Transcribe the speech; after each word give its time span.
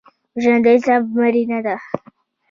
وژنه 0.35 0.59
د 0.63 0.65
انصاف 0.73 1.03
مړینه 1.17 1.59
ده 1.65 1.75